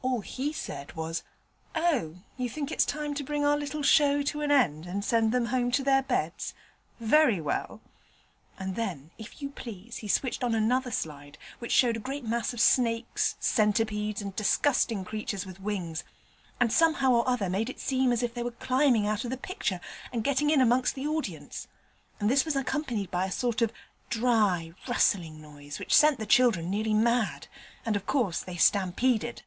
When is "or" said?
17.12-17.28